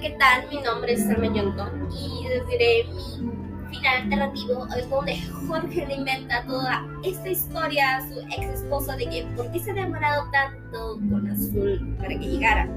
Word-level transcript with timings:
¿qué 0.00 0.10
tal? 0.18 0.48
Mi 0.50 0.60
nombre 0.60 0.92
es 0.92 1.04
Carmen 1.04 1.34
Yonton 1.34 1.88
y 1.92 2.28
les 2.28 2.46
diré 2.46 2.84
mi 2.84 3.76
final 3.76 4.02
alternativo 4.02 4.66
es 4.76 4.88
donde 4.88 5.16
Jorge 5.48 5.86
le 5.86 5.94
inventa 5.96 6.44
toda 6.46 6.86
esta 7.02 7.28
historia 7.28 7.96
a 7.96 8.08
su 8.08 8.20
ex 8.20 8.60
esposa 8.60 8.96
de 8.96 9.08
que 9.08 9.26
por 9.36 9.50
qué 9.50 9.58
se 9.58 9.72
ha 9.72 9.74
demorado 9.74 10.30
tanto 10.30 10.98
con 11.10 11.28
Azul 11.28 11.96
para 11.98 12.10
que 12.10 12.18
llegara. 12.18 12.68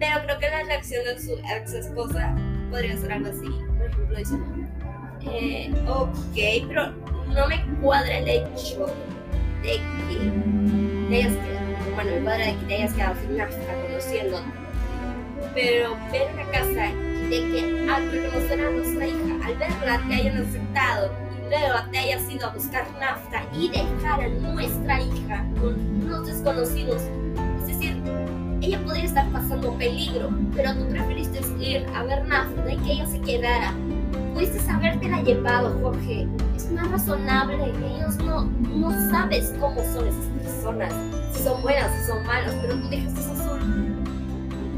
Pero 0.00 0.20
creo 0.24 0.38
que 0.38 0.50
la 0.50 0.62
reacción 0.64 1.04
de 1.04 1.20
su 1.20 1.32
ex 1.32 1.72
esposa 1.72 2.34
podría 2.70 2.96
ser 2.96 3.12
algo 3.12 3.28
así. 3.28 3.48
Por 3.78 3.86
ejemplo, 3.86 4.18
dice, 4.18 4.36
eh, 5.30 5.72
ok, 5.88 6.68
pero 6.68 6.92
no 7.28 7.46
me 7.46 7.64
cuadra 7.80 8.18
el 8.18 8.28
hecho 8.28 8.86
de 9.62 9.78
que 10.08 11.08
te 11.08 11.16
hayas 11.16 11.32
quedado, 11.32 11.94
bueno, 11.94 12.10
me 12.10 12.22
cuadra 12.22 12.46
de 12.46 12.56
que 12.56 12.66
te 12.66 12.74
hayas 12.74 12.92
quedado 12.94 13.14
sin 13.20 13.36
nada 13.36 13.50
conociendo 13.86 14.65
pero 15.56 15.96
ver 16.12 16.28
una 16.34 16.44
casa 16.50 16.92
de 17.30 17.30
que 17.30 17.90
al 17.90 18.12
reconocer 18.12 18.60
a 18.60 18.70
nuestra 18.70 19.06
hija, 19.06 19.46
al 19.46 19.56
verla 19.56 20.02
te 20.06 20.14
hayan 20.14 20.36
aceptado 20.36 21.10
y 21.34 21.48
luego 21.48 21.90
te 21.90 21.98
hayas 21.98 22.30
ido 22.30 22.46
a 22.46 22.50
buscar 22.50 22.86
nafta 23.00 23.42
y 23.54 23.70
dejar 23.70 24.20
a 24.20 24.28
nuestra 24.28 25.00
hija 25.00 25.46
con 25.58 25.74
unos 26.04 26.26
desconocidos, 26.26 27.00
es 27.60 27.68
decir, 27.68 27.96
ella 28.60 28.84
podría 28.84 29.04
estar 29.04 29.26
pasando 29.30 29.72
peligro, 29.78 30.28
pero 30.54 30.74
tú 30.74 30.88
preferiste 30.90 31.40
ir 31.58 31.86
a 31.94 32.02
ver 32.02 32.26
nafta 32.26 32.72
y 32.72 32.76
que 32.76 32.92
ella 32.92 33.06
se 33.06 33.20
quedara. 33.22 33.72
Pudiste 34.34 34.70
habértela 34.70 35.22
llevado, 35.22 35.78
Jorge. 35.80 36.28
Es 36.54 36.70
más 36.70 36.90
razonable. 36.90 37.72
Ellos 37.94 38.16
no, 38.18 38.44
no 38.74 39.10
sabes 39.10 39.54
cómo 39.58 39.82
son 39.94 40.08
esas 40.08 40.26
personas. 40.42 40.92
Si 41.32 41.42
son 41.42 41.62
buenas, 41.62 41.90
si 41.98 42.06
son 42.08 42.26
malas, 42.26 42.54
pero 42.60 42.74
tú 42.74 42.88
dejaste 42.88 43.20
eso 43.20 43.36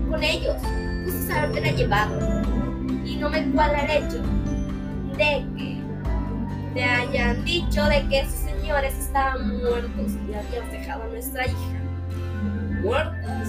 con 0.08 0.22
ellos. 0.22 0.56
Puse 1.04 1.32
haberte 1.32 1.72
llevado. 1.72 2.42
Y 3.04 3.16
no 3.16 3.30
me 3.30 3.50
cuadra 3.50 3.80
el 3.84 4.04
hecho 4.04 4.22
de 5.16 5.44
que 5.56 5.82
te 6.74 6.84
hayan 6.84 7.44
dicho 7.44 7.84
de 7.84 8.06
que 8.08 8.20
esos 8.20 8.40
señores 8.40 8.94
estaban 8.98 9.58
muertos 9.58 10.12
y 10.28 10.34
habías 10.34 10.70
dejado 10.70 11.04
a 11.04 11.08
nuestra 11.08 11.46
hija 11.46 11.82
muertos. 12.82 13.48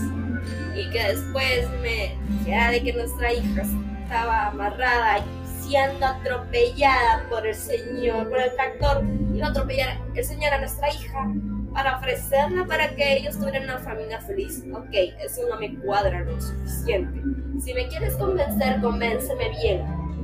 Y 0.76 0.90
que 0.92 1.04
después 1.04 1.70
me 1.82 2.16
dijera 2.30 2.72
de 2.72 2.84
que 2.84 2.94
nuestra 2.94 3.34
hija 3.34 3.64
estaba 4.04 4.48
amarrada 4.48 5.20
y 5.20 5.68
siendo 5.68 6.06
atropellada 6.06 7.28
por 7.30 7.46
el 7.46 7.54
señor, 7.54 8.30
por 8.30 8.40
el 8.40 8.56
tractor, 8.56 9.04
y 9.36 9.42
a 9.42 9.48
atropellar 9.48 10.00
el 10.16 10.26
señor 10.26 10.54
a 10.54 10.60
nuestra 10.60 10.90
hija 10.90 11.28
para 11.74 11.98
ofrecerla 11.98 12.66
para 12.66 12.96
que 12.96 13.18
ellos 13.18 13.38
tuvieran 13.38 13.64
una 13.64 13.80
familia 13.80 14.20
feliz. 14.22 14.64
Ok, 14.74 14.90
eso 15.24 15.42
no 15.50 15.60
me 15.60 15.76
cuadra 15.80 16.22
lo 16.22 16.40
suficiente. 16.40 17.22
Si 17.60 17.74
me 17.74 17.88
quieres 17.88 18.16
convencer, 18.16 18.82
convénceme 18.82 19.50
bien. 19.62 19.84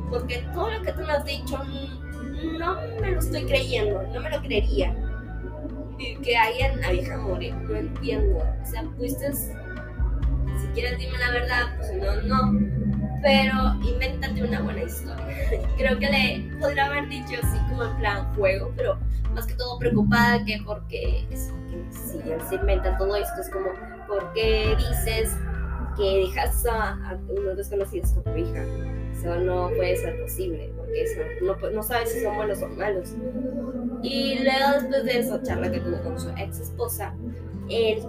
Porque 0.09 0.45
todo 0.53 0.71
lo 0.71 0.81
que 0.81 0.91
tú 0.93 1.01
me 1.01 1.11
has 1.11 1.25
dicho 1.25 1.59
no 2.57 2.75
me 3.01 3.11
lo 3.11 3.19
estoy 3.19 3.45
creyendo, 3.45 4.03
no 4.13 4.19
me 4.19 4.29
lo 4.29 4.41
creería. 4.41 4.95
Y 5.97 6.16
que 6.17 6.35
alguien, 6.35 6.81
la 6.81 6.91
vieja 6.91 7.17
morir, 7.17 7.53
no 7.55 7.75
entiendo. 7.75 8.38
O 8.38 8.66
sea, 8.66 8.83
fuiste, 8.97 9.33
si 9.33 10.67
quieres 10.73 10.97
dime 10.97 11.17
la 11.17 11.31
verdad, 11.31 11.77
pues 11.77 11.93
no, 11.93 12.21
no 12.21 12.74
pero 13.25 13.73
invéntate 13.81 14.43
una 14.43 14.61
buena 14.61 14.83
historia. 14.83 15.25
Creo 15.77 15.97
que 15.97 16.09
le 16.09 16.57
podría 16.59 16.85
haber 16.85 17.09
dicho 17.09 17.33
así 17.41 17.57
como 17.69 17.83
en 17.85 17.97
plan 17.97 18.35
juego, 18.35 18.71
pero 18.77 18.99
más 19.33 19.47
que 19.47 19.55
todo 19.55 19.79
preocupada 19.79 20.45
que 20.45 20.61
porque 20.63 21.25
si 21.31 22.19
se 22.47 22.55
inventa 22.55 22.95
todo 22.99 23.15
esto 23.15 23.41
es 23.41 23.49
como, 23.49 23.69
¿por 24.07 24.31
qué 24.33 24.75
dices 24.77 25.35
que 25.97 26.27
dejas 26.27 26.67
a, 26.67 27.17
unos 27.27 27.57
desconocidos 27.57 28.11
con 28.11 28.23
tu 28.25 28.37
hija? 28.37 28.63
Eso 29.11 29.35
no 29.39 29.71
puede 29.75 29.97
ser 29.97 30.21
posible, 30.21 30.71
porque 30.77 31.01
eso, 31.01 31.21
no, 31.41 31.69
no 31.71 31.81
sabes 31.81 32.11
si 32.11 32.21
son 32.21 32.35
buenos 32.35 32.61
o 32.61 32.67
malos. 32.67 33.16
Y 34.03 34.38
luego 34.44 34.71
después 34.73 35.03
de 35.03 35.19
esa 35.19 35.41
charla 35.41 35.71
que 35.71 35.79
tuvo 35.79 36.00
con 36.03 36.19
su 36.19 36.29
ex 36.38 36.59
esposa, 36.59 37.16
él 37.69 38.03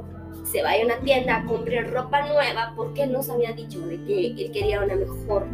se 0.50 0.62
vaya 0.62 0.82
a 0.82 0.86
una 0.86 0.98
tienda 1.00 1.36
a 1.36 1.44
comprar 1.44 1.90
ropa 1.90 2.26
nueva 2.26 2.72
porque 2.76 3.06
nos 3.06 3.28
había 3.28 3.52
dicho 3.52 3.80
de 3.80 4.02
que 4.04 4.28
él 4.28 4.50
quería 4.52 4.80
una 4.80 4.94
mejor, 4.94 5.46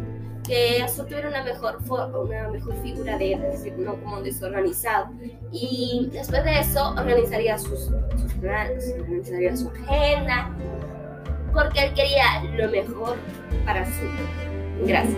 que 0.47 0.81
Azul 0.83 1.07
tuviera 1.07 1.29
una 1.29 1.43
mejor, 1.43 1.79
una 1.89 2.49
mejor 2.49 2.75
figura 2.83 3.17
de 3.17 3.33
él, 3.33 3.41
no 3.77 3.95
como 3.95 4.21
desorganizado. 4.21 5.07
Y 5.51 6.09
después 6.11 6.43
de 6.43 6.59
eso 6.59 6.93
organizaría 6.97 7.57
sus, 7.57 7.91
sus 8.21 8.33
planes, 8.39 8.93
organizaría 8.99 9.55
su 9.55 9.69
agenda, 9.69 10.51
porque 11.53 11.85
él 11.85 11.93
quería 11.93 12.43
lo 12.55 12.69
mejor 12.69 13.17
para 13.65 13.85
su. 13.85 14.05
Gracias. 14.85 15.17